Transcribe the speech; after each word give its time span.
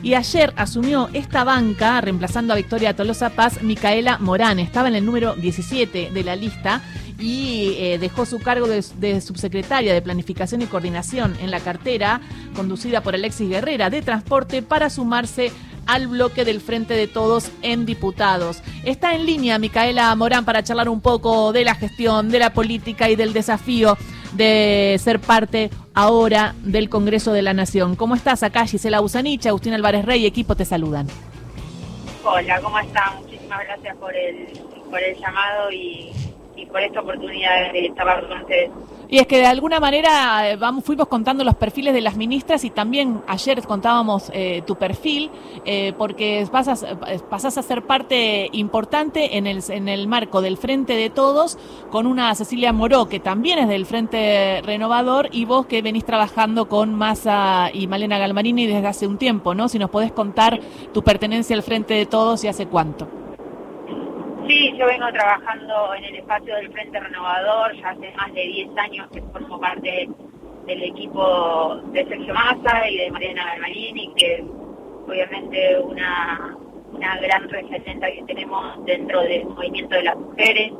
Y 0.00 0.14
ayer 0.14 0.52
asumió 0.54 1.10
esta 1.12 1.42
banca, 1.42 2.00
reemplazando 2.00 2.52
a 2.52 2.56
Victoria 2.56 2.94
Tolosa 2.94 3.30
Paz, 3.30 3.64
Micaela 3.64 4.18
Morán. 4.18 4.60
Estaba 4.60 4.86
en 4.86 4.94
el 4.94 5.04
número 5.04 5.34
17 5.34 6.12
de 6.12 6.22
la 6.22 6.36
lista 6.36 6.82
y 7.18 7.74
eh, 7.78 7.98
dejó 7.98 8.24
su 8.24 8.38
cargo 8.38 8.68
de, 8.68 8.84
de, 9.00 9.20
subsecretaria 9.20 9.92
de 9.92 10.00
Planificación 10.00 10.62
y 10.62 10.66
Coordinación 10.66 11.36
en 11.40 11.50
la 11.50 11.58
cartera, 11.58 12.20
conducida 12.54 13.00
por 13.00 13.16
Alexis 13.16 13.48
Guerrera, 13.48 13.90
de 13.90 14.00
Transporte, 14.02 14.62
para 14.62 14.88
sumarse 14.88 15.50
al 15.86 16.06
bloque 16.06 16.44
del 16.44 16.60
Frente 16.60 16.94
de 16.94 17.08
Todos 17.08 17.50
en 17.62 17.84
diputados. 17.84 18.62
Está 18.84 19.16
en 19.16 19.26
línea 19.26 19.58
Micaela 19.58 20.14
Morán 20.14 20.44
para 20.44 20.62
charlar 20.62 20.88
un 20.88 21.00
poco 21.00 21.52
de 21.52 21.64
la 21.64 21.74
gestión, 21.74 22.28
de 22.28 22.38
la 22.38 22.52
política 22.52 23.10
y 23.10 23.16
del 23.16 23.32
desafío 23.32 23.98
de 24.32 24.96
ser 24.98 25.20
parte 25.20 25.70
ahora 25.94 26.54
del 26.62 26.88
Congreso 26.88 27.32
de 27.32 27.42
la 27.42 27.54
Nación. 27.54 27.96
¿Cómo 27.96 28.14
estás 28.14 28.42
acá, 28.42 28.66
Gisela 28.66 29.00
Busanich, 29.00 29.46
Agustín 29.46 29.74
Álvarez 29.74 30.04
Rey, 30.04 30.26
equipo 30.26 30.54
te 30.54 30.64
saludan? 30.64 31.06
Hola, 32.24 32.60
¿cómo 32.60 32.78
están? 32.78 33.22
Muchísimas 33.22 33.60
gracias 33.64 33.96
por 33.96 34.14
el, 34.14 34.48
por 34.90 35.02
el 35.02 35.16
llamado 35.18 35.70
y, 35.72 36.12
y 36.56 36.66
por 36.66 36.80
esta 36.80 37.00
oportunidad 37.00 37.72
de 37.72 37.86
estar 37.86 38.28
con 38.28 38.40
ustedes. 38.42 38.70
Y 39.10 39.18
es 39.18 39.26
que 39.26 39.38
de 39.38 39.46
alguna 39.46 39.80
manera 39.80 40.50
eh, 40.50 40.56
vamos, 40.56 40.84
fuimos 40.84 41.08
contando 41.08 41.42
los 41.42 41.54
perfiles 41.54 41.94
de 41.94 42.02
las 42.02 42.16
ministras 42.16 42.62
y 42.64 42.70
también 42.70 43.22
ayer 43.26 43.62
contábamos 43.62 44.30
eh, 44.34 44.62
tu 44.66 44.76
perfil, 44.76 45.30
eh, 45.64 45.94
porque 45.96 46.46
pasas, 46.52 46.84
pasás 47.30 47.56
a 47.56 47.62
ser 47.62 47.86
parte 47.86 48.50
importante 48.52 49.38
en 49.38 49.46
el, 49.46 49.62
en 49.70 49.88
el 49.88 50.08
marco 50.08 50.42
del 50.42 50.58
Frente 50.58 50.94
de 50.94 51.08
Todos, 51.08 51.56
con 51.90 52.06
una 52.06 52.34
Cecilia 52.34 52.74
Moró, 52.74 53.08
que 53.08 53.18
también 53.18 53.58
es 53.58 53.68
del 53.68 53.86
Frente 53.86 54.60
Renovador, 54.62 55.30
y 55.32 55.46
vos 55.46 55.64
que 55.64 55.80
venís 55.80 56.04
trabajando 56.04 56.68
con 56.68 56.94
Massa 56.94 57.70
y 57.72 57.86
Malena 57.86 58.18
Galmarini 58.18 58.66
desde 58.66 58.86
hace 58.86 59.06
un 59.06 59.16
tiempo, 59.16 59.54
¿no? 59.54 59.70
Si 59.70 59.78
nos 59.78 59.88
podés 59.88 60.12
contar 60.12 60.60
tu 60.92 61.02
pertenencia 61.02 61.56
al 61.56 61.62
Frente 61.62 61.94
de 61.94 62.04
Todos 62.04 62.44
y 62.44 62.48
hace 62.48 62.66
cuánto. 62.66 63.27
Sí, 64.48 64.72
yo 64.78 64.86
vengo 64.86 65.12
trabajando 65.12 65.92
en 65.92 66.04
el 66.04 66.14
espacio 66.16 66.56
del 66.56 66.72
Frente 66.72 66.98
Renovador 66.98 67.76
ya 67.76 67.90
hace 67.90 68.10
más 68.12 68.32
de 68.32 68.46
10 68.46 68.78
años 68.78 69.06
que 69.12 69.20
formo 69.20 69.60
parte 69.60 70.08
del 70.64 70.82
equipo 70.84 71.76
de 71.92 72.06
Sergio 72.06 72.32
Massa 72.32 72.88
y 72.88 72.96
de 72.96 73.10
Mariana 73.10 73.44
Galmarini, 73.44 74.10
que 74.16 74.42
obviamente 75.06 75.78
una, 75.80 76.56
una 76.94 77.18
gran 77.18 77.46
representante 77.50 78.14
que 78.14 78.24
tenemos 78.24 78.86
dentro 78.86 79.20
del 79.20 79.44
movimiento 79.44 79.96
de 79.96 80.02
las 80.04 80.16
mujeres. 80.16 80.72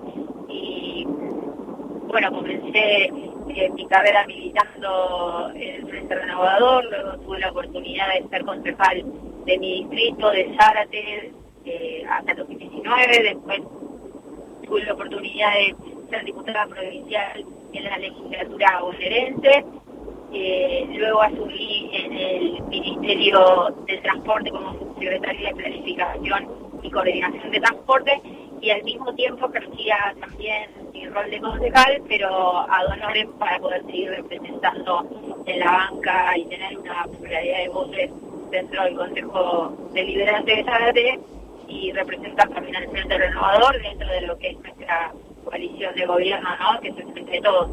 Y 0.49 1.05
bueno, 1.07 2.33
comencé 2.33 3.05
eh, 3.05 3.71
mi 3.75 3.87
carrera 3.87 4.27
militando 4.27 5.51
en 5.55 5.75
el 5.75 5.89
Frente 5.89 6.15
Renovador, 6.15 6.87
luego 6.87 7.19
tuve 7.19 7.41
la 7.41 7.51
oportunidad 7.51 8.15
de 8.15 8.29
ser 8.31 8.47
concejal 8.47 9.05
de 9.45 9.59
mi 9.59 9.83
distrito, 9.83 10.31
de 10.31 10.57
Zárate, 10.59 11.33
eh, 11.69 12.05
hasta 12.09 12.33
el 12.33 12.39
2019, 12.39 13.23
después 13.23 13.61
tuve 14.65 14.85
la 14.85 14.95
oportunidad 14.95 15.53
de 15.55 15.77
ser 16.09 16.25
diputada 16.25 16.67
provincial 16.67 17.45
en 17.73 17.85
la 17.85 17.99
legislatura 17.99 18.81
bonaerense, 18.81 19.65
eh, 20.33 20.87
luego 20.95 21.23
asumí 21.23 21.91
en 21.93 22.13
el 22.13 22.63
Ministerio 22.65 23.75
de 23.87 23.99
Transporte 23.99 24.51
como 24.51 24.79
subsecretaria 24.79 25.49
de 25.51 25.55
Planificación 25.57 26.49
y 26.83 26.91
Coordinación 26.91 27.51
de 27.51 27.61
Transporte 27.61 28.23
y 28.61 28.71
al 28.71 28.83
mismo 28.83 29.15
tiempo 29.15 29.51
ejercía 29.53 30.15
también 30.21 30.71
mi 30.93 31.07
rol 31.07 31.31
de 31.31 31.41
concejal, 31.41 32.03
pero 32.09 32.29
a 32.29 32.85
honores 32.93 33.27
para 33.39 33.59
poder 33.59 33.85
seguir 33.85 34.11
representando 34.11 35.07
en 35.47 35.61
la 35.61 35.71
banca 35.71 36.37
y 36.37 36.45
tener 36.47 36.79
una 36.79 37.05
pluralidad 37.05 37.59
de 37.59 37.69
voces 37.69 38.11
dentro 38.51 38.83
del 38.85 38.97
Consejo 38.97 39.77
Deliberante 39.93 40.57
de 40.57 40.65
Zárate 40.65 41.21
y 41.69 41.93
representar 41.93 42.49
también 42.49 42.77
al 42.77 42.89
Frente 42.89 43.19
Renovador 43.19 43.81
dentro 43.83 44.09
de 44.09 44.23
lo 44.23 44.39
que 44.39 44.51
es 44.51 44.59
nuestra 44.59 45.13
coalición 45.45 45.95
de 45.95 46.07
gobierno, 46.07 46.49
¿no? 46.59 46.81
que 46.81 46.89
es 46.89 46.99
el 46.99 47.13
Frente 47.13 47.33
de 47.33 47.41
Todos. 47.41 47.71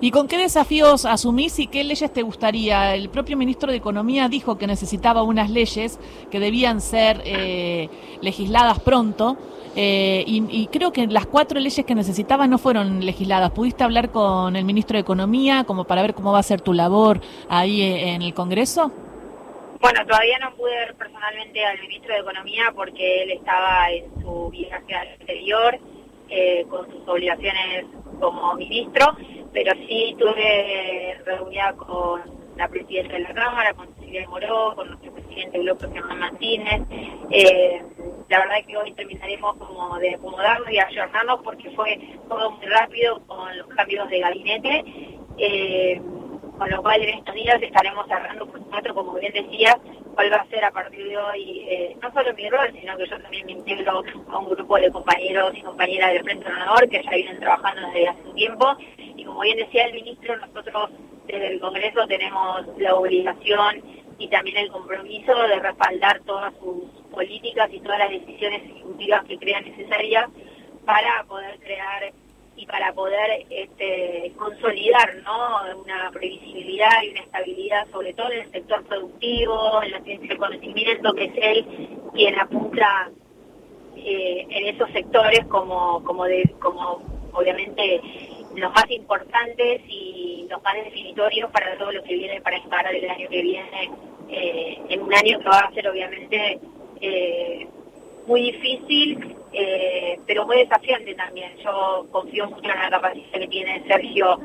¿Y 0.00 0.10
con 0.10 0.28
qué 0.28 0.38
desafíos 0.38 1.04
asumís 1.04 1.58
y 1.58 1.66
qué 1.66 1.84
leyes 1.84 2.12
te 2.12 2.22
gustaría? 2.22 2.94
El 2.94 3.08
propio 3.08 3.36
ministro 3.36 3.70
de 3.70 3.78
Economía 3.78 4.28
dijo 4.28 4.58
que 4.58 4.66
necesitaba 4.66 5.22
unas 5.22 5.50
leyes 5.50 5.98
que 6.30 6.40
debían 6.40 6.80
ser 6.80 7.22
eh, 7.24 7.88
legisladas 8.20 8.80
pronto. 8.80 9.36
Eh, 9.76 10.24
y, 10.26 10.44
y, 10.50 10.66
creo 10.66 10.92
que 10.92 11.06
las 11.06 11.26
cuatro 11.26 11.60
leyes 11.60 11.86
que 11.86 11.94
necesitaba 11.94 12.48
no 12.48 12.58
fueron 12.58 13.04
legisladas. 13.06 13.52
¿Pudiste 13.52 13.84
hablar 13.84 14.10
con 14.10 14.56
el 14.56 14.64
ministro 14.64 14.96
de 14.96 15.02
Economía 15.02 15.62
como 15.62 15.84
para 15.84 16.02
ver 16.02 16.12
cómo 16.12 16.32
va 16.32 16.40
a 16.40 16.42
ser 16.42 16.60
tu 16.60 16.72
labor 16.72 17.20
ahí 17.48 17.80
eh, 17.82 18.14
en 18.14 18.22
el 18.22 18.34
Congreso? 18.34 18.90
Bueno, 19.80 20.04
todavía 20.06 20.38
no 20.38 20.54
pude 20.56 20.76
ver 20.76 20.94
personalmente 20.94 21.64
al 21.64 21.80
ministro 21.80 22.12
de 22.12 22.20
Economía 22.20 22.70
porque 22.74 23.22
él 23.22 23.30
estaba 23.30 23.90
en 23.90 24.04
su 24.20 24.50
viaje 24.50 24.94
al 24.94 25.08
exterior 25.08 25.78
eh, 26.28 26.66
con 26.68 26.90
sus 26.90 27.08
obligaciones 27.08 27.86
como 28.20 28.54
ministro, 28.56 29.16
pero 29.54 29.72
sí 29.88 30.14
tuve 30.18 31.18
reunida 31.24 31.72
con 31.72 32.20
la 32.56 32.68
presidenta 32.68 33.14
de 33.14 33.20
la 33.20 33.32
Cámara, 33.32 33.72
con 33.72 33.88
Cecilia 33.94 34.28
Moró, 34.28 34.74
con 34.76 34.88
nuestro 34.88 35.14
presidente 35.14 35.58
Bloque 35.58 35.88
Germán 35.90 36.18
Martínez. 36.18 36.82
Eh, 37.30 37.82
la 38.28 38.38
verdad 38.40 38.58
es 38.58 38.66
que 38.66 38.76
hoy 38.76 38.92
terminaremos 38.92 39.56
como 39.56 39.98
de 39.98 40.14
acomodarnos 40.14 40.70
y 40.70 40.78
ayornarnos 40.78 41.40
porque 41.42 41.70
fue 41.70 41.98
todo 42.28 42.50
muy 42.50 42.66
rápido 42.66 43.26
con 43.26 43.56
los 43.56 43.66
cambios 43.68 44.10
de 44.10 44.20
gabinete. 44.20 44.84
Eh, 45.38 46.02
con 46.60 46.68
lo 46.68 46.82
cual 46.82 47.00
en 47.00 47.08
estos 47.08 47.34
días 47.34 47.62
estaremos 47.62 48.06
cerrando 48.06 48.44
por 48.44 48.60
cuatro, 48.66 48.94
como 48.94 49.14
bien 49.14 49.32
decía, 49.32 49.78
cuál 50.14 50.30
va 50.30 50.36
a 50.36 50.46
ser 50.48 50.62
a 50.62 50.70
partir 50.70 51.08
de 51.08 51.16
hoy, 51.16 51.66
eh, 51.66 51.96
no 52.02 52.12
solo 52.12 52.34
mi 52.34 52.50
rol, 52.50 52.70
sino 52.78 52.98
que 52.98 53.06
yo 53.08 53.18
también 53.18 53.46
me 53.46 53.52
integro 53.52 54.04
a 54.28 54.38
un 54.38 54.50
grupo 54.50 54.76
de 54.76 54.90
compañeros 54.90 55.54
y 55.56 55.62
compañeras 55.62 56.12
del 56.12 56.22
Frente 56.22 56.46
Honor 56.46 56.86
que 56.90 57.02
ya 57.02 57.10
vienen 57.12 57.40
trabajando 57.40 57.86
desde 57.86 58.08
hace 58.08 58.28
un 58.28 58.34
tiempo, 58.34 58.76
y 58.98 59.24
como 59.24 59.40
bien 59.40 59.56
decía 59.56 59.86
el 59.86 59.94
ministro, 59.94 60.36
nosotros 60.36 60.90
desde 61.26 61.46
el 61.46 61.60
Congreso 61.60 62.06
tenemos 62.06 62.66
la 62.76 62.94
obligación 62.94 63.82
y 64.18 64.28
también 64.28 64.58
el 64.58 64.70
compromiso 64.70 65.34
de 65.34 65.60
respaldar 65.60 66.20
todas 66.26 66.52
sus 66.60 66.84
políticas 67.10 67.70
y 67.72 67.80
todas 67.80 68.00
las 68.00 68.10
decisiones 68.10 68.64
ejecutivas 68.64 69.24
que 69.24 69.38
crean 69.38 69.64
necesarias 69.64 70.28
para 70.84 71.24
poder 71.24 71.58
crear 71.60 72.12
y 72.60 72.66
para 72.66 72.92
poder 72.92 73.46
este, 73.48 74.32
consolidar 74.36 75.16
¿no? 75.24 75.80
una 75.80 76.10
previsibilidad 76.12 77.02
y 77.02 77.10
una 77.10 77.20
estabilidad, 77.20 77.86
sobre 77.90 78.12
todo 78.12 78.30
en 78.32 78.40
el 78.40 78.50
sector 78.50 78.84
productivo, 78.84 79.82
en 79.82 79.92
la 79.92 80.00
ciencia 80.02 80.28
del 80.28 80.38
conocimiento, 80.38 81.14
que 81.14 81.24
es 81.24 81.32
él 81.36 81.66
quien 82.12 82.38
apunta 82.38 83.10
eh, 83.96 84.46
en 84.50 84.74
esos 84.74 84.90
sectores 84.90 85.46
como, 85.46 86.04
como, 86.04 86.24
como 86.58 87.02
obviamente 87.32 88.02
los 88.54 88.72
más 88.74 88.90
importantes 88.90 89.80
y 89.88 90.46
los 90.50 90.62
más 90.62 90.74
definitorios 90.84 91.50
para 91.50 91.78
todo 91.78 91.92
lo 91.92 92.02
que 92.02 92.14
viene 92.14 92.42
para 92.42 92.58
el 92.90 93.10
año 93.10 93.28
que 93.28 93.42
viene, 93.42 93.90
eh, 94.28 94.78
en 94.90 95.00
un 95.00 95.14
año 95.14 95.38
que 95.38 95.48
va 95.48 95.60
a 95.60 95.72
ser 95.72 95.88
obviamente 95.88 96.60
eh, 97.00 97.66
muy 98.30 98.42
difícil, 98.52 99.34
eh, 99.52 100.20
pero 100.24 100.46
muy 100.46 100.58
desafiante 100.58 101.16
también. 101.16 101.50
Yo 101.64 102.06
confío 102.12 102.48
mucho 102.48 102.70
en 102.70 102.78
la 102.78 102.88
capacidad 102.88 103.40
que 103.40 103.48
tiene 103.48 103.82
Sergio, 103.88 104.38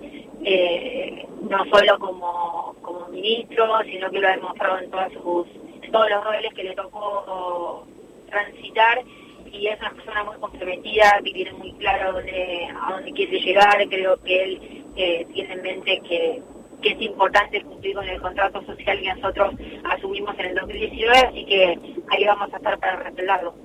eh, 0.44 1.24
no 1.48 1.64
solo 1.66 2.00
como, 2.00 2.76
como 2.82 3.08
ministro, 3.10 3.78
sino 3.84 4.10
que 4.10 4.20
lo 4.20 4.28
ha 4.28 4.32
demostrado 4.32 4.80
en, 4.80 4.90
todas 4.90 5.14
sus, 5.14 5.48
todos 5.92 6.10
los 6.10 6.24
roles 6.24 6.52
que 6.56 6.64
le 6.64 6.74
tocó 6.74 7.86
transitar 8.28 9.04
y 9.52 9.68
es 9.68 9.80
una 9.80 9.92
persona 9.92 10.24
muy 10.24 10.36
comprometida, 10.38 11.22
que 11.24 11.32
tiene 11.32 11.54
muy 11.54 11.72
claro 11.74 12.18
a 12.18 12.92
dónde 12.92 13.12
quiere 13.14 13.40
llegar. 13.40 13.88
Creo 13.88 14.18
que 14.24 14.44
él 14.44 14.84
eh, 14.96 15.28
tiene 15.32 15.54
en 15.54 15.62
mente 15.62 16.02
que, 16.10 16.42
que 16.82 16.90
es 16.90 17.02
importante 17.02 17.62
cumplir 17.62 17.94
con 17.94 18.10
el 18.10 18.20
contrato 18.20 18.66
social 18.66 19.00
que 19.00 19.14
nosotros 19.14 19.54
asumimos 19.84 20.38
en 20.40 20.46
el 20.48 20.56
2019, 20.56 21.18
así 21.20 21.46
que 21.46 21.80
ahí 22.10 22.26
vamos 22.26 22.52
a 22.52 22.58
estar 22.58 22.80
para 22.80 22.96
respaldarlo. 22.96 23.65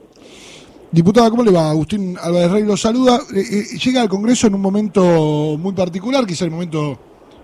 Diputada, 0.92 1.30
¿cómo 1.30 1.44
le 1.44 1.52
va? 1.52 1.70
Agustín 1.70 2.16
Álvarez 2.20 2.50
Rey 2.50 2.64
lo 2.64 2.76
saluda. 2.76 3.20
Eh, 3.32 3.40
eh, 3.40 3.78
llega 3.78 4.02
al 4.02 4.08
Congreso 4.08 4.48
en 4.48 4.54
un 4.56 4.60
momento 4.60 5.56
muy 5.56 5.72
particular, 5.72 6.26
quizá 6.26 6.46
el 6.46 6.50
momento 6.50 6.98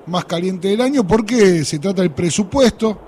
más 0.07 0.25
caliente 0.25 0.67
del 0.67 0.81
año, 0.81 1.07
porque 1.07 1.65
se 1.65 1.79
trata 1.79 2.03
del 2.03 2.11
presupuesto. 2.11 2.99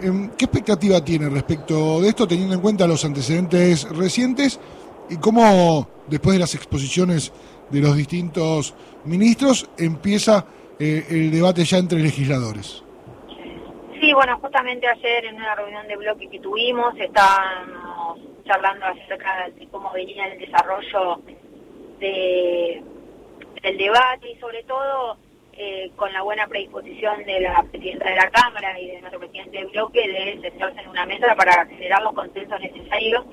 Em, 0.00 0.30
¿Qué 0.30 0.46
expectativa 0.46 1.04
tiene 1.04 1.28
respecto 1.28 2.00
de 2.00 2.08
esto, 2.08 2.26
teniendo 2.26 2.54
en 2.54 2.60
cuenta 2.62 2.86
los 2.86 3.04
antecedentes 3.04 3.86
recientes 3.90 4.58
y 5.10 5.16
cómo, 5.16 5.86
después 6.06 6.34
de 6.34 6.40
las 6.40 6.54
exposiciones 6.54 7.30
de 7.70 7.80
los 7.80 7.94
distintos 7.96 8.74
ministros, 9.04 9.68
empieza 9.76 10.46
eh, 10.78 11.06
el 11.10 11.30
debate 11.30 11.64
ya 11.64 11.76
entre 11.76 11.98
legisladores? 11.98 12.82
Sí, 14.00 14.12
bueno, 14.14 14.38
justamente 14.40 14.86
ayer 14.86 15.26
en 15.26 15.36
una 15.36 15.54
reunión 15.54 15.86
de 15.86 15.96
bloque 15.96 16.28
que 16.30 16.40
tuvimos, 16.40 16.94
estábamos 16.98 18.20
charlando 18.46 18.86
acerca 18.86 19.48
de 19.54 19.66
cómo 19.68 19.92
venía 19.92 20.26
el 20.28 20.38
desarrollo 20.38 21.20
de, 21.98 22.82
del 23.62 23.78
debate 23.78 24.30
y 24.30 24.36
sobre 24.38 24.62
todo 24.64 25.18
eh, 25.52 25.90
con 25.96 26.12
la 26.12 26.22
buena 26.22 26.46
predisposición 26.46 27.24
de 27.24 27.40
la 27.40 27.62
presidenta 27.62 28.08
de 28.10 28.16
la 28.16 28.30
Cámara 28.30 28.78
y 28.78 28.88
de 28.88 29.00
nuestro 29.00 29.20
presidente 29.20 29.58
del 29.58 29.68
bloque 29.68 30.06
de 30.06 30.40
sentarse 30.42 30.80
en 30.80 30.88
una 30.88 31.06
mesa 31.06 31.34
para 31.34 31.66
generar 31.66 32.02
los 32.02 32.12
consensos 32.12 32.60
necesarios. 32.60 33.24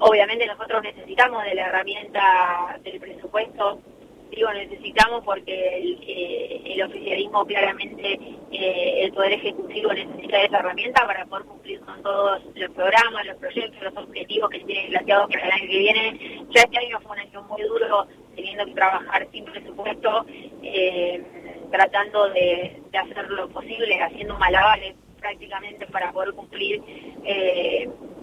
Obviamente 0.00 0.46
nosotros 0.46 0.82
necesitamos 0.82 1.44
de 1.44 1.54
la 1.54 1.66
herramienta 1.66 2.78
del 2.82 3.00
presupuesto 3.00 3.80
digo 4.30 4.52
necesitamos 4.52 5.24
porque 5.24 5.78
el, 5.78 5.98
eh, 6.06 6.84
oficialismo 6.84 7.44
claramente, 7.44 8.18
eh, 8.52 9.04
el 9.04 9.12
Poder 9.12 9.32
Ejecutivo 9.32 9.92
necesita 9.92 10.42
esa 10.42 10.58
herramienta 10.58 11.06
para 11.06 11.26
poder 11.26 11.46
cumplir 11.46 11.80
con 11.80 12.02
todos 12.02 12.40
los 12.54 12.70
programas, 12.70 13.26
los 13.26 13.36
proyectos, 13.36 13.82
los 13.82 13.96
objetivos 13.96 14.50
que 14.50 14.60
tiene 14.60 14.88
planteados 14.90 15.28
para 15.28 15.46
el 15.46 15.52
año 15.52 15.70
que 15.70 15.78
viene. 15.78 16.46
Ya 16.50 16.62
este 16.62 16.78
año 16.78 17.00
fue 17.00 17.12
un 17.12 17.18
año 17.18 17.42
muy 17.42 17.62
duro, 17.62 18.06
teniendo 18.36 18.64
que 18.66 18.74
trabajar 18.74 19.26
sin 19.32 19.44
presupuesto, 19.44 20.26
eh, 20.62 21.22
tratando 21.70 22.28
de, 22.30 22.80
de, 22.90 22.98
hacer 22.98 23.30
lo 23.30 23.48
posible, 23.48 24.00
haciendo 24.02 24.38
malabares 24.38 24.94
prácticamente 25.20 25.84
para 25.86 26.12
poder 26.12 26.32
cumplir 26.32 26.80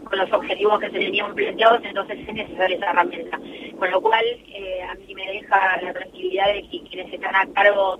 con 0.06 0.20
los 0.20 0.32
objetivos 0.32 0.80
que 0.80 0.90
se 0.92 1.00
tenían 1.00 1.36
planteados, 1.36 1.82
entonces 1.84 2.20
es 2.20 2.34
necesaria 2.34 2.78
esa 2.78 2.92
herramienta. 2.92 3.40
Con 3.78 3.92
lo 3.92 4.02
cual, 4.02 4.24
eh, 4.26 4.85
a 5.56 5.78
deja 5.78 5.82
la 5.82 5.94
tranquilidad 5.94 6.48
de 6.48 6.68
quienes 6.70 7.14
están 7.14 7.36
a 7.36 7.46
cargo 7.54 8.00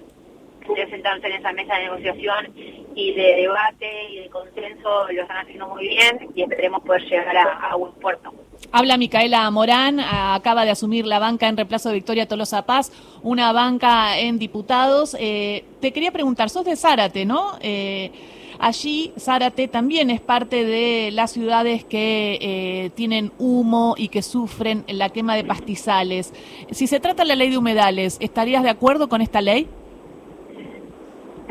de 0.74 0.90
sentarse 0.90 1.28
en 1.28 1.34
esa 1.34 1.52
mesa 1.52 1.76
de 1.76 1.84
negociación 1.84 2.54
y 2.96 3.14
de 3.14 3.36
debate 3.36 4.10
y 4.10 4.20
de 4.22 4.30
consenso 4.30 5.12
lo 5.12 5.22
están 5.22 5.38
haciendo 5.38 5.68
muy 5.68 5.88
bien 5.88 6.30
y 6.34 6.42
esperemos 6.42 6.82
poder 6.82 7.04
llegar 7.04 7.38
a, 7.38 7.76
un 7.76 7.92
puerto. 7.94 8.34
Habla 8.72 8.98
Micaela 8.98 9.50
Morán, 9.52 10.00
acaba 10.00 10.66
de 10.66 10.72
asumir 10.72 11.06
la 11.06 11.20
banca 11.20 11.48
en 11.48 11.58
reemplazo 11.58 11.90
de 11.90 11.96
Victoria 11.96 12.28
Tolosa 12.28 12.66
Paz, 12.66 12.92
una 13.22 13.52
banca 13.52 14.18
en 14.18 14.40
diputados. 14.40 15.16
Eh, 15.20 15.66
te 15.82 15.94
quería 15.94 16.12
preguntar, 16.12 16.50
sos 16.50 16.66
de 16.66 16.76
Zárate, 16.76 17.26
¿no? 17.26 17.58
Eh, 17.62 18.12
Allí 18.60 19.14
Zárate 19.18 19.68
también 19.68 20.10
es 20.10 20.22
parte 20.22 20.66
de 20.66 21.12
las 21.12 21.32
ciudades 21.32 21.84
que 21.84 22.38
eh, 22.42 22.90
tienen 22.96 23.32
humo 23.38 23.96
y 23.98 24.10
que 24.10 24.22
sufren 24.22 24.84
la 24.88 25.10
quema 25.10 25.36
de 25.36 25.44
pastizales. 25.44 26.34
Si 26.72 26.88
se 26.88 27.00
trata 27.00 27.24
de 27.24 27.30
la 27.30 27.36
ley 27.36 27.50
de 27.50 27.58
humedales, 27.58 28.18
¿estarías 28.20 28.64
de 28.64 28.70
acuerdo 28.70 29.10
con 29.10 29.22
esta 29.22 29.42
ley? 29.42 29.68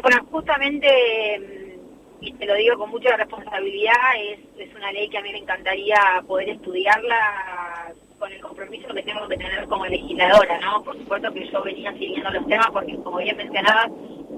Bueno, 0.02 0.26
justamente, 0.30 0.86
y 2.20 2.32
te 2.32 2.46
lo 2.46 2.54
digo 2.54 2.76
con 2.76 2.90
mucha 2.90 3.16
responsabilidad, 3.16 3.94
es, 4.32 4.40
es 4.58 4.74
una 4.74 4.92
ley 4.92 5.08
que 5.08 5.18
a 5.18 5.22
mí 5.22 5.32
me 5.32 5.38
encantaría 5.38 5.96
poder 6.26 6.50
estudiarla 6.50 7.94
con 8.18 8.32
el 8.32 8.40
compromiso 8.40 8.88
que 8.94 9.02
tengo 9.02 9.26
que 9.28 9.36
tener 9.36 9.66
como 9.66 9.86
legisladora, 9.86 10.58
¿no? 10.60 10.82
Por 10.82 10.96
supuesto 10.96 11.32
que 11.32 11.48
yo 11.50 11.62
venía 11.62 11.92
siguiendo 11.92 12.30
los 12.30 12.46
temas 12.46 12.70
porque, 12.72 12.96
como 12.96 13.18
bien 13.18 13.36
mencionaba, 13.36 13.88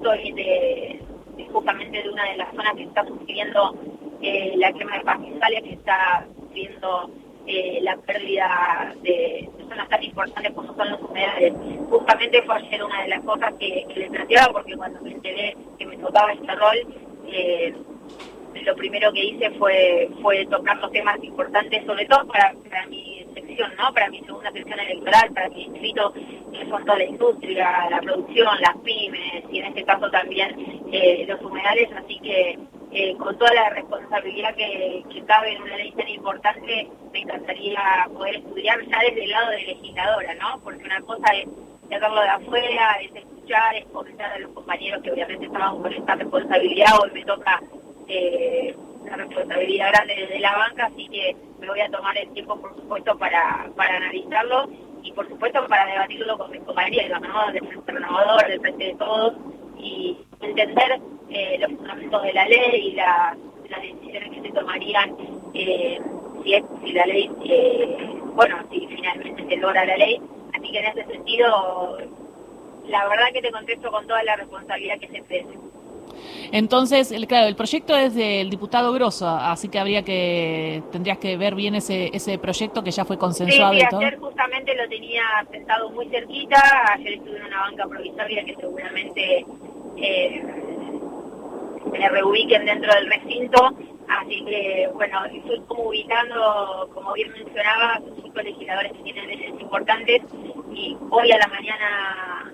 soy 0.03 0.31
de, 0.33 1.01
justamente 1.45 2.01
de 2.01 2.09
una 2.09 2.29
de 2.29 2.37
las 2.37 2.49
zonas 2.53 2.73
que 2.75 2.83
está 2.83 3.05
sufriendo 3.05 3.75
eh, 4.21 4.53
la 4.57 4.71
quema 4.73 4.97
de 4.97 5.03
pastizales, 5.03 5.63
que 5.63 5.73
está 5.73 6.25
sufriendo 6.39 7.09
eh, 7.45 7.79
la 7.81 7.95
pérdida 7.97 8.93
de 9.03 9.49
zonas 9.69 9.89
tan 9.89 10.03
importantes 10.03 10.53
como 10.53 10.75
son 10.75 10.89
los 10.91 11.01
humedales. 11.01 11.53
Justamente 11.89 12.41
fue 12.43 12.55
ayer 12.55 12.83
una 12.83 13.03
de 13.03 13.07
las 13.09 13.21
cosas 13.21 13.53
que, 13.59 13.85
le 13.95 14.09
planteaba, 14.09 14.53
porque 14.53 14.75
cuando 14.75 15.01
me 15.01 15.11
enteré 15.11 15.55
que 15.77 15.85
me 15.85 15.97
tocaba 15.97 16.33
este 16.33 16.55
rol, 16.55 16.77
eh, 17.27 17.73
lo 18.65 18.75
primero 18.75 19.13
que 19.13 19.23
hice 19.23 19.51
fue 19.51 20.09
fue 20.21 20.45
tocar 20.47 20.77
los 20.77 20.91
temas 20.91 21.23
importantes, 21.23 21.85
sobre 21.85 22.05
todo 22.05 22.27
para, 22.27 22.53
para 22.69 22.85
¿no? 23.77 23.93
Para 23.93 24.09
mi 24.09 24.19
segunda 24.21 24.51
sección 24.51 24.79
electoral, 24.79 25.33
para 25.33 25.49
mi 25.49 25.65
distrito, 25.69 26.13
que 26.13 26.69
son 26.69 26.85
toda 26.85 26.97
la 26.97 27.05
industria, 27.05 27.89
la 27.89 27.99
producción, 27.99 28.61
las 28.61 28.77
pymes 28.83 29.43
y 29.51 29.59
en 29.59 29.65
este 29.65 29.83
caso 29.83 30.09
también 30.11 30.55
eh, 30.91 31.25
los 31.27 31.41
humedales, 31.41 31.89
así 31.95 32.19
que 32.19 32.59
eh, 32.91 33.15
con 33.17 33.37
toda 33.37 33.53
la 33.53 33.69
responsabilidad 33.71 34.55
que, 34.55 35.03
cabe 35.27 35.53
en 35.53 35.61
una 35.61 35.75
ley 35.75 35.91
tan 35.91 36.07
importante, 36.07 36.89
me 37.11 37.19
encantaría 37.19 37.79
poder 38.13 38.35
estudiar 38.35 38.79
ya 38.87 38.99
desde 38.99 39.25
el 39.25 39.29
lado 39.29 39.49
de 39.51 39.63
legisladora, 39.63 40.33
¿no? 40.35 40.59
Porque 40.63 40.85
una 40.85 41.01
cosa 41.01 41.33
es 41.33 41.49
hacerlo 41.85 42.21
de 42.21 42.29
afuera, 42.29 42.97
es 43.01 43.13
escuchar, 43.13 43.75
es 43.75 43.85
comentar 43.87 44.31
a 44.31 44.39
los 44.39 44.51
compañeros 44.51 45.03
que 45.03 45.11
obviamente 45.11 45.45
estaban 45.45 45.81
con 45.81 45.91
esta 45.91 46.15
responsabilidad, 46.15 46.87
hoy 47.03 47.11
me 47.11 47.25
toca 47.25 47.61
eh, 48.07 48.73
una 49.07 49.17
responsabilidad 49.17 49.91
grande 49.91 50.15
desde 50.15 50.39
la 50.39 50.57
banca, 50.57 50.85
así 50.85 51.07
que 51.07 51.35
me 51.59 51.67
voy 51.67 51.81
a 51.81 51.89
tomar 51.89 52.17
el 52.17 52.31
tiempo, 52.33 52.59
por 52.59 52.75
supuesto, 52.75 53.17
para, 53.17 53.69
para 53.75 53.97
analizarlo 53.97 54.69
y, 55.03 55.11
por 55.11 55.27
supuesto, 55.27 55.65
para 55.67 55.85
debatirlo 55.85 56.37
con 56.37 56.51
mis 56.51 56.61
compañeros, 56.61 57.21
¿no? 57.21 57.51
Del 57.51 57.67
Frente 57.67 57.91
Renovador, 57.91 58.47
del 58.47 58.59
Frente 58.59 58.83
de 58.83 58.95
Todos, 58.95 59.33
y 59.77 60.17
entender 60.41 60.99
eh, 61.29 61.57
los 61.59 61.71
fundamentos 61.71 62.23
de 62.23 62.33
la 62.33 62.47
ley 62.47 62.87
y 62.87 62.91
las 62.93 63.37
decisiones 63.81 64.31
que 64.31 64.41
se 64.41 64.53
tomarían 64.53 65.15
eh, 65.53 65.99
si, 66.83 66.93
la 66.93 67.05
ley, 67.05 67.29
eh, 67.45 67.97
bueno, 68.33 68.57
si 68.71 68.87
finalmente 68.87 69.45
se 69.47 69.57
logra 69.57 69.85
la 69.85 69.97
ley. 69.97 70.19
Así 70.53 70.71
que 70.71 70.79
en 70.79 70.85
ese 70.85 71.05
sentido, 71.05 71.97
la 72.87 73.07
verdad 73.07 73.25
que 73.33 73.41
te 73.41 73.51
contesto 73.51 73.91
con 73.91 74.07
toda 74.07 74.23
la 74.23 74.35
responsabilidad 74.37 74.99
que 74.99 75.07
se 75.07 75.21
merece. 75.21 75.57
Entonces, 76.51 77.13
claro, 77.27 77.47
el 77.47 77.55
proyecto 77.55 77.95
es 77.95 78.15
del 78.15 78.49
diputado 78.49 78.93
Grosso, 78.93 79.27
así 79.27 79.69
que 79.69 79.79
habría 79.79 80.03
que 80.03 80.83
tendrías 80.91 81.17
que 81.17 81.37
ver 81.37 81.55
bien 81.55 81.75
ese 81.75 82.09
ese 82.13 82.37
proyecto 82.37 82.83
que 82.83 82.91
ya 82.91 83.05
fue 83.05 83.17
consensuado. 83.17 83.73
Sí, 83.73 83.81
ayer 83.81 84.17
justamente 84.17 84.75
lo 84.75 84.87
tenía 84.87 85.23
sentado 85.51 85.89
muy 85.89 86.07
cerquita, 86.09 86.57
ayer 86.93 87.13
estuve 87.13 87.37
en 87.37 87.45
una 87.45 87.61
banca 87.61 87.85
provisoria 87.87 88.43
que 88.45 88.55
seguramente 88.55 89.45
eh, 89.97 90.43
me 91.91 92.09
reubiquen 92.09 92.65
dentro 92.65 92.93
del 92.93 93.07
recinto, 93.09 93.75
así 94.07 94.43
que 94.45 94.89
bueno, 94.93 95.25
estoy 95.25 95.59
como 95.67 95.83
ubicando, 95.89 96.89
como 96.93 97.13
bien 97.13 97.31
mencionaba, 97.31 97.99
cinco 98.21 98.41
legisladores 98.41 98.91
que 98.93 99.03
tienen 99.03 99.27
leyes 99.27 99.59
importantes 99.59 100.21
y 100.73 100.95
hoy 101.09 101.31
a 101.31 101.37
la 101.37 101.47
mañana 101.47 102.53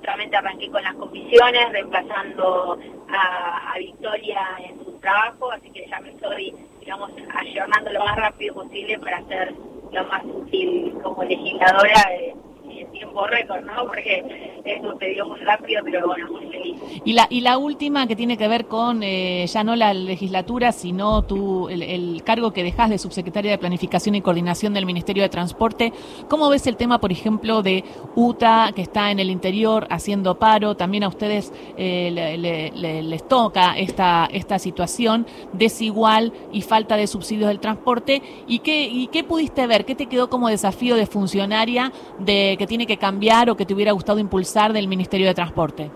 solamente 0.00 0.36
arranqué 0.36 0.70
con 0.70 0.82
las 0.82 0.94
comisiones, 0.94 1.72
reemplazando 1.72 2.78
a, 3.08 3.74
Victoria 3.78 4.40
en 4.58 4.84
su 4.84 4.92
trabajo, 4.98 5.50
así 5.52 5.70
que 5.70 5.86
ya 5.88 6.00
me 6.00 6.10
estoy, 6.10 6.54
digamos, 6.80 7.10
ayornando 7.34 7.92
lo 7.92 8.04
más 8.04 8.16
rápido 8.16 8.54
posible 8.54 8.98
para 8.98 9.24
ser 9.26 9.54
lo 9.90 10.04
más 10.04 10.22
útil 10.24 10.94
como 11.02 11.22
legisladora. 11.24 12.08
de 12.10 12.84
tiempo 12.92 13.26
récord, 13.26 13.62
¿no? 13.62 13.86
Porque 13.86 14.60
eso 14.64 14.98
se 14.98 15.06
dio 15.06 15.26
muy 15.26 15.40
rápido, 15.40 15.82
pero 15.84 16.06
bueno. 16.06 16.28
Y 17.04 17.12
la, 17.12 17.26
y 17.30 17.40
la 17.40 17.58
última 17.58 18.06
que 18.06 18.16
tiene 18.16 18.36
que 18.36 18.48
ver 18.48 18.66
con 18.66 19.02
eh, 19.02 19.46
ya 19.46 19.64
no 19.64 19.76
la 19.76 19.94
legislatura, 19.94 20.72
sino 20.72 21.22
tu, 21.22 21.68
el, 21.68 22.22
cargo 22.24 22.52
que 22.52 22.62
dejas 22.62 22.90
de 22.90 22.98
subsecretaria 22.98 23.50
de 23.50 23.58
Planificación 23.58 24.14
y 24.14 24.22
Coordinación 24.22 24.74
del 24.74 24.86
Ministerio 24.86 25.22
de 25.22 25.28
Transporte. 25.28 25.92
¿Cómo 26.28 26.48
ves 26.48 26.66
el 26.66 26.76
tema, 26.76 27.00
por 27.00 27.12
ejemplo, 27.12 27.62
de 27.62 27.84
UTA, 28.14 28.72
que 28.74 28.82
está 28.82 29.10
en 29.10 29.18
el 29.18 29.30
interior 29.30 29.86
haciendo 29.90 30.38
paro? 30.38 30.76
También 30.76 31.04
a 31.04 31.08
ustedes 31.08 31.52
eh, 31.76 32.70
les 32.74 33.28
toca 33.28 33.78
esta, 33.78 34.28
esta 34.30 34.58
situación 34.58 35.26
desigual 35.52 36.32
y 36.52 36.62
falta 36.62 36.96
de 36.96 37.06
subsidios 37.06 37.48
del 37.48 37.60
transporte. 37.60 38.22
¿Y 38.46 38.60
qué, 38.60 38.88
¿Y 38.88 39.08
qué 39.08 39.24
pudiste 39.24 39.66
ver? 39.66 39.84
¿Qué 39.84 39.94
te 39.94 40.06
quedó 40.06 40.28
como 40.28 40.48
desafío 40.48 40.96
de 40.96 41.06
funcionaria 41.06 41.92
de 42.18 42.56
que 42.58 42.66
tiene 42.66 42.86
que 42.86 42.96
cambiar 42.96 43.50
o 43.50 43.56
que 43.56 43.66
te 43.66 43.74
hubiera 43.74 43.92
gustado 43.92 44.18
impulsar 44.18 44.72
del 44.72 44.88
Ministerio 44.88 45.26
de 45.26 45.34
Transporte? 45.34 45.90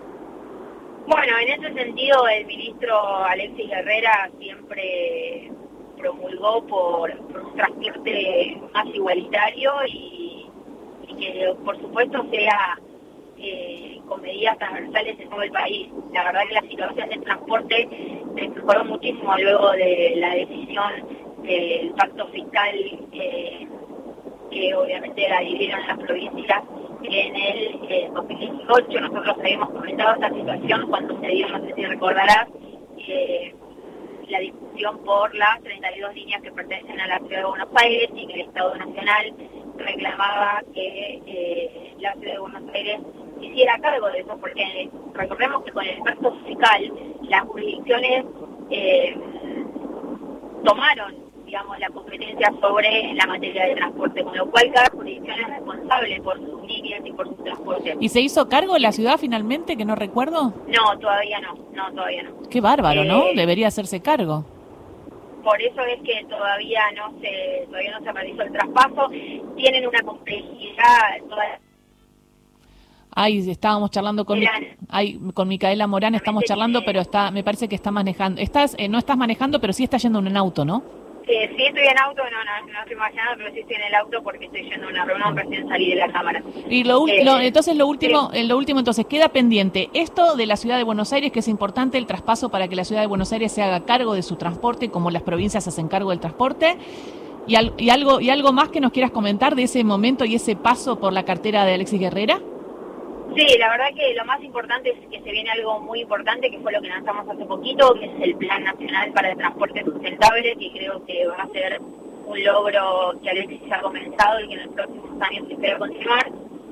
Bueno, 1.06 1.34
en 1.38 1.48
ese 1.48 1.74
sentido 1.74 2.26
el 2.28 2.46
ministro 2.46 2.96
Alexis 3.26 3.70
Herrera 3.70 4.30
siempre 4.38 5.50
promulgó 5.98 6.66
por, 6.66 7.10
un 7.10 7.54
transporte 7.56 8.58
más 8.72 8.86
igualitario 8.86 9.72
y, 9.86 10.46
que 11.18 11.54
por 11.62 11.78
supuesto 11.78 12.24
sea 12.30 12.78
eh, 13.36 14.00
con 14.08 14.22
medidas 14.22 14.56
transversales 14.58 15.20
en 15.20 15.28
todo 15.28 15.42
el 15.42 15.50
país. 15.50 15.88
La 16.12 16.24
verdad 16.24 16.42
que 16.48 16.54
la 16.54 16.62
situación 16.62 17.08
del 17.10 17.20
transporte 17.20 17.88
mejoró 18.32 18.84
muchísimo 18.86 19.36
luego 19.36 19.72
de 19.72 20.14
la 20.16 20.34
decisión 20.34 20.92
del 21.42 21.90
pacto 21.90 22.28
fiscal 22.28 22.74
eh, 23.12 23.68
que 24.54 24.74
obviamente 24.74 25.28
la 25.28 25.40
dividieron 25.40 25.86
las 25.86 25.98
provincias 25.98 26.62
en 27.02 27.36
el 27.36 28.12
2018. 28.14 28.86
Eh, 28.88 29.00
Nosotros 29.00 29.36
habíamos 29.38 29.70
comentado 29.70 30.14
esta 30.14 30.30
situación 30.30 30.86
cuando 30.88 31.20
se 31.20 31.26
dio, 31.26 31.48
no 31.48 31.66
sé 31.66 31.74
si 31.74 31.84
recordarás, 31.84 32.46
eh, 32.98 33.54
la 34.28 34.38
discusión 34.38 34.98
por 35.04 35.34
las 35.34 35.60
32 35.62 36.14
líneas 36.14 36.40
que 36.40 36.52
pertenecen 36.52 37.00
a 37.00 37.06
la 37.08 37.18
ciudad 37.18 37.40
de 37.40 37.44
Buenos 37.44 37.68
Aires 37.74 38.10
y 38.14 38.26
que 38.26 38.32
el 38.34 38.40
Estado 38.42 38.74
Nacional 38.76 39.34
reclamaba 39.76 40.62
que 40.72 41.20
eh, 41.26 41.94
la 41.98 42.12
ciudad 42.14 42.34
de 42.34 42.38
Buenos 42.38 42.74
Aires 42.74 43.00
hiciera 43.40 43.78
cargo 43.80 44.08
de 44.10 44.20
eso, 44.20 44.38
porque 44.40 44.88
recordemos 45.12 45.64
que 45.64 45.72
con 45.72 45.84
el 45.84 45.98
pacto 45.98 46.32
fiscal 46.46 46.92
las 47.22 47.42
jurisdicciones 47.42 48.24
tomaron 50.64 51.23
digamos, 51.44 51.78
la 51.78 51.88
competencia 51.88 52.52
sobre 52.60 53.14
la 53.14 53.26
materia 53.26 53.66
de 53.66 53.74
transporte, 53.74 54.22
con 54.22 54.36
lo 54.36 54.50
cual 54.50 54.72
cada 54.72 54.90
jurisdicción 54.90 55.40
es 55.40 55.48
responsable 55.48 56.20
por 56.22 56.38
sus 56.38 56.62
líneas 56.66 57.02
y 57.04 57.12
por 57.12 57.28
su 57.28 57.34
transporte. 57.42 57.96
¿Y 58.00 58.08
se 58.08 58.20
hizo 58.20 58.48
cargo 58.48 58.78
la 58.78 58.92
ciudad 58.92 59.18
finalmente, 59.18 59.76
que 59.76 59.84
no 59.84 59.94
recuerdo? 59.94 60.52
No, 60.66 60.98
todavía 60.98 61.40
no, 61.40 61.54
no, 61.72 61.92
todavía 61.92 62.22
no. 62.24 62.48
Qué 62.48 62.60
bárbaro, 62.60 63.04
¿no? 63.04 63.26
Eh, 63.26 63.32
Debería 63.36 63.68
hacerse 63.68 64.00
cargo. 64.00 64.44
Por 65.42 65.60
eso 65.60 65.80
es 65.82 66.00
que 66.02 66.24
todavía 66.24 66.80
no 66.96 67.20
se, 67.20 67.66
todavía 67.66 67.98
no 67.98 68.04
se 68.04 68.12
realizó 68.12 68.42
el 68.42 68.52
traspaso. 68.52 69.10
Tienen 69.56 69.86
una 69.86 70.00
complejidad 70.00 71.18
toda 71.28 71.58
Ay, 73.16 73.48
estábamos 73.48 73.90
charlando 73.92 74.24
con, 74.24 74.40
ay, 74.88 75.20
con 75.34 75.46
Micaela 75.46 75.86
Morán, 75.86 76.16
estamos 76.16 76.42
charlando, 76.44 76.82
pero 76.84 77.00
está, 77.00 77.30
me 77.30 77.44
parece 77.44 77.68
que 77.68 77.76
está 77.76 77.92
manejando. 77.92 78.40
Estás, 78.40 78.74
eh, 78.76 78.88
no 78.88 78.98
estás 78.98 79.16
manejando, 79.16 79.60
pero 79.60 79.72
sí 79.72 79.84
estás 79.84 80.02
yendo 80.02 80.18
en 80.18 80.26
un 80.26 80.36
auto, 80.36 80.64
¿no? 80.64 80.82
Eh, 81.26 81.50
sí 81.56 81.64
estoy 81.64 81.86
en 81.86 81.98
auto, 81.98 82.22
no, 82.24 82.30
no, 82.44 82.72
no 82.72 82.78
estoy 82.80 82.92
imaginando, 82.94 83.32
pero 83.38 83.52
sí 83.54 83.60
estoy 83.60 83.76
en 83.76 83.82
el 83.82 83.94
auto 83.94 84.22
porque 84.22 84.44
estoy 84.44 84.68
yendo 84.68 84.86
a 84.86 84.90
una 84.90 85.04
reunión, 85.06 85.34
recién 85.36 85.66
salí 85.68 85.88
de 85.90 85.96
la 85.96 86.12
cámara. 86.12 86.42
Y 86.68 86.84
lo, 86.84 87.08
Eh, 87.08 87.24
lo- 87.24 87.40
entonces 87.40 87.76
lo 87.76 87.86
último, 87.86 88.30
lo 88.34 88.56
último 88.58 88.78
entonces 88.80 89.06
queda 89.06 89.30
pendiente 89.30 89.88
esto 89.94 90.36
de 90.36 90.46
la 90.46 90.56
ciudad 90.56 90.76
de 90.76 90.82
Buenos 90.84 91.12
Aires, 91.14 91.32
que 91.32 91.38
es 91.40 91.48
importante 91.48 91.96
el 91.96 92.06
traspaso 92.06 92.50
para 92.50 92.68
que 92.68 92.76
la 92.76 92.84
ciudad 92.84 93.00
de 93.00 93.06
Buenos 93.06 93.32
Aires 93.32 93.52
se 93.52 93.62
haga 93.62 93.80
cargo 93.86 94.12
de 94.14 94.22
su 94.22 94.36
transporte, 94.36 94.90
como 94.90 95.10
las 95.10 95.22
provincias 95.22 95.66
hacen 95.66 95.88
cargo 95.88 96.10
del 96.10 96.20
transporte. 96.20 96.76
Y, 97.46 97.56
al- 97.56 97.74
y 97.78 97.90
algo 97.90 98.20
y 98.20 98.30
algo 98.30 98.52
más 98.52 98.68
que 98.70 98.80
nos 98.80 98.90
quieras 98.92 99.10
comentar 99.10 99.54
de 99.54 99.64
ese 99.64 99.82
momento 99.84 100.24
y 100.24 100.34
ese 100.34 100.56
paso 100.56 100.98
por 100.98 101.12
la 101.12 101.24
cartera 101.24 101.64
de 101.64 101.74
Alexis 101.74 102.00
Guerrera. 102.00 102.40
Sí, 103.36 103.58
la 103.58 103.68
verdad 103.70 103.86
que 103.96 104.14
lo 104.14 104.24
más 104.26 104.40
importante 104.44 104.90
es 104.90 105.08
que 105.10 105.20
se 105.20 105.32
viene 105.32 105.50
algo 105.50 105.80
muy 105.80 106.02
importante, 106.02 106.50
que 106.50 106.60
fue 106.60 106.72
lo 106.72 106.80
que 106.80 106.88
lanzamos 106.88 107.28
hace 107.28 107.44
poquito, 107.44 107.92
que 107.94 108.04
es 108.04 108.12
el 108.20 108.36
Plan 108.36 108.62
Nacional 108.62 109.12
para 109.12 109.30
el 109.30 109.36
Transporte 109.36 109.82
Sustentable, 109.82 110.54
que 110.56 110.70
creo 110.72 111.04
que 111.04 111.26
va 111.26 111.42
a 111.42 111.48
ser 111.48 111.80
un 111.80 112.44
logro 112.44 113.14
que 113.20 113.30
Alexis 113.30 113.72
ha 113.72 113.80
comenzado 113.80 114.40
y 114.40 114.48
que 114.48 114.54
en 114.54 114.66
los 114.66 114.74
próximos 114.74 115.20
años 115.20 115.50
espera 115.50 115.78
continuar. 115.78 116.30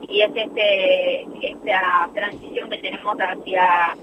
Y 0.09 0.21
es 0.21 0.31
este 0.37 1.26
esta 1.42 2.09
transición 2.14 2.71
que 2.71 2.78
tenemos 2.78 3.16
hacia 3.19 3.97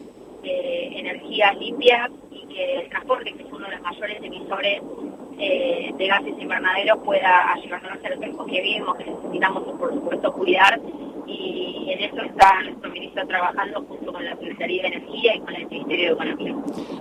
eh, 0.44 0.92
energías 0.96 1.58
limpias 1.58 2.10
y 2.32 2.46
que 2.48 2.82
el 2.82 2.89
transporte, 2.89 3.34
que 3.34 3.44
es 3.44 3.51
uno 3.54 3.68
de 3.68 3.75
los 3.75 3.82
mayores 3.82 4.22
emisores 4.22 4.82
eh, 5.39 5.94
de 5.98 6.08
gases 6.08 6.34
invernaderos, 6.38 6.98
pueda 7.06 7.54
ayudarnos 7.54 8.04
a 8.04 8.10
los 8.10 8.20
tiempos 8.20 8.48
que 8.48 8.62
vivimos, 8.62 8.98
que 8.98 9.06
necesitamos 9.06 9.63
por 9.78 9.94
supuesto 9.94 10.34
cuidar 10.34 10.80
y 11.25 11.59
en 11.91 12.03
eso 12.03 12.22
está 12.22 12.62
nuestro 12.63 12.89
ministro 12.91 13.25
trabajando 13.27 13.84
junto 13.88 14.12
con 14.13 14.24
la 14.24 14.31
Secretaría 14.38 14.81
de 14.84 14.88
Energía 14.89 15.36
y 15.36 15.39
con 15.39 15.55
el 15.55 15.67
Ministerio 15.67 16.05
de 16.08 16.13
Economía. 16.13 16.55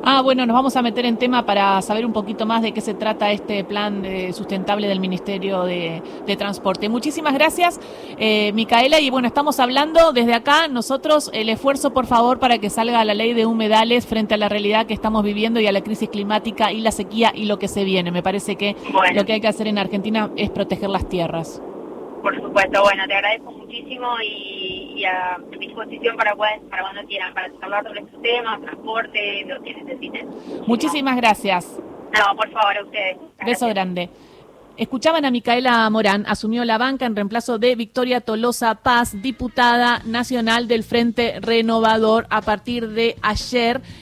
Ah, 0.04 0.22
bueno, 0.22 0.46
nos 0.46 0.54
vamos 0.54 0.76
a 0.76 0.82
meter 0.82 1.04
en 1.06 1.16
tema 1.16 1.44
para 1.44 1.80
saber 1.82 2.06
un 2.06 2.12
poquito 2.12 2.46
más 2.46 2.62
de 2.62 2.72
qué 2.72 2.80
se 2.80 2.94
trata 2.94 3.30
este 3.32 3.64
plan 3.64 4.04
eh, 4.04 4.32
sustentable 4.32 4.88
del 4.88 5.00
Ministerio 5.00 5.64
de, 5.64 6.02
de 6.26 6.36
Transporte. 6.36 6.88
Muchísimas 6.88 7.34
gracias, 7.34 7.80
eh, 8.18 8.52
Micaela. 8.54 9.00
Y 9.00 9.10
bueno, 9.10 9.28
estamos 9.28 9.60
hablando 9.60 10.12
desde 10.12 10.34
acá, 10.34 10.68
nosotros, 10.68 11.30
el 11.34 11.48
esfuerzo, 11.48 11.92
por 11.92 12.06
favor, 12.06 12.38
para 12.38 12.58
que 12.58 12.70
salga 12.70 13.04
la 13.04 13.14
ley 13.14 13.34
de 13.34 13.46
humedales 13.46 14.06
frente 14.06 14.34
a 14.34 14.36
la 14.36 14.48
realidad 14.48 14.86
que 14.86 14.94
estamos 14.94 15.22
viviendo 15.22 15.60
y 15.60 15.66
a 15.66 15.72
la 15.72 15.82
crisis 15.82 16.08
climática 16.08 16.72
y 16.72 16.80
la 16.80 16.90
sequía 16.92 17.32
y 17.34 17.46
lo 17.46 17.58
que 17.58 17.68
se 17.68 17.84
viene. 17.84 18.10
Me 18.10 18.22
parece 18.22 18.56
que 18.56 18.76
Bueno. 18.92 19.14
lo 19.14 19.24
que 19.24 19.34
hay 19.34 19.40
que 19.40 19.48
hacer 19.48 19.66
en 19.66 19.78
Argentina 19.78 20.30
es 20.36 20.50
proteger 20.50 20.88
las 20.90 21.08
tierras. 21.08 21.62
Por 22.22 22.34
supuesto, 22.34 22.82
bueno, 22.82 23.04
te 23.06 23.14
agradezco 23.14 23.52
muchísimo 23.52 24.08
y, 24.24 24.67
y 24.98 25.04
a 25.04 25.38
disposición 25.58 26.16
para, 26.16 26.34
para 26.34 26.82
cuando 26.82 27.04
quieran, 27.06 27.32
para 27.32 27.48
charlar 27.60 27.84
sobre 27.84 28.00
estos 28.00 28.20
temas, 28.20 28.60
transporte, 28.60 29.44
lo 29.46 29.62
que 29.62 29.74
necesiten. 29.74 30.28
Muchísimas 30.66 31.16
gracias. 31.16 31.78
No, 32.12 32.36
por 32.36 32.50
favor, 32.50 32.76
a 32.78 32.84
ustedes. 32.84 33.16
Beso 33.16 33.30
Gracias. 33.38 33.70
grande. 33.70 34.10
Escuchaban 34.76 35.24
a 35.24 35.30
Micaela 35.32 35.90
Morán, 35.90 36.24
asumió 36.28 36.64
la 36.64 36.78
banca 36.78 37.04
en 37.04 37.16
reemplazo 37.16 37.58
de 37.58 37.74
Victoria 37.74 38.20
Tolosa 38.20 38.76
Paz, 38.76 39.20
diputada 39.20 40.02
nacional 40.04 40.68
del 40.68 40.84
Frente 40.84 41.40
Renovador 41.40 42.26
a 42.30 42.42
partir 42.42 42.88
de 42.90 43.16
ayer. 43.22 43.80